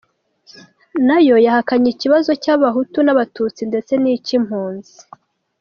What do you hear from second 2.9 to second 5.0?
n’abatutsi, ndetse n’icy’impunzi.